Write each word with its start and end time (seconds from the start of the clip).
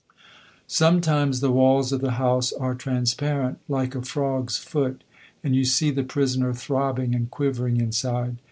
Sometimes 0.65 1.41
the 1.41 1.51
walls 1.51 1.91
of 1.91 2.01
the 2.01 2.13
house 2.13 2.51
are 2.53 2.73
transparent, 2.73 3.59
like 3.67 3.93
a 3.93 4.01
frog's 4.01 4.57
foot, 4.57 5.03
and 5.43 5.55
you 5.55 5.63
see 5.63 5.91
the 5.91 6.01
prisoner 6.01 6.53
throbbing 6.55 7.13
and 7.13 7.29
quivering 7.29 7.77
inside. 7.79 8.37